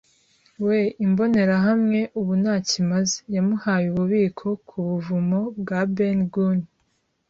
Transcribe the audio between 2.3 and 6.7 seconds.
ntacyo imaze- yamuhaye ububiko, ku buvumo bwa Ben Gunn